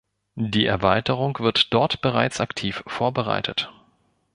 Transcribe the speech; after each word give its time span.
Die 0.33 0.65
Erweiterung 0.65 1.37
wird 1.37 1.71
dort 1.75 2.01
bereits 2.01 2.41
aktiv 2.41 2.83
vorbereitet. 2.87 3.71